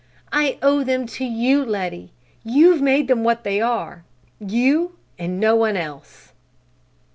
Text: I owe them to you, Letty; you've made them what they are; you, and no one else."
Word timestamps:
I 0.33 0.57
owe 0.63 0.83
them 0.83 1.05
to 1.05 1.23
you, 1.23 1.63
Letty; 1.63 2.11
you've 2.43 2.81
made 2.81 3.07
them 3.07 3.23
what 3.23 3.43
they 3.43 3.61
are; 3.61 4.03
you, 4.39 4.95
and 5.19 5.39
no 5.39 5.55
one 5.55 5.77
else." 5.77 6.31